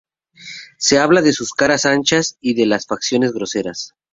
[0.79, 3.93] Se habla de sus caras anchas y de las facciones groseras.